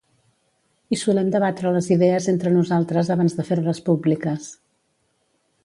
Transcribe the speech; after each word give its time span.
I 0.95 0.97
solem 1.01 1.27
debatre 1.35 1.73
les 1.75 1.89
idees 1.95 2.29
entre 2.33 2.55
nosaltres 2.55 3.13
abans 3.17 3.39
de 3.41 3.47
fer-les 3.51 3.85
públiques. 3.91 4.49